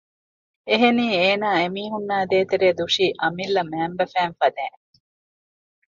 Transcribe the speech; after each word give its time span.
އެހެނީ 0.69 1.05
އޭނާ 1.19 1.47
އެމީހުންނާ 1.59 2.17
ދޭތެރޭ 2.31 2.67
ދުށީ 2.79 3.05
އަމިއްލަ 3.21 3.61
މައިންބަފައިން 3.71 4.35
ފަދައިން 4.39 4.81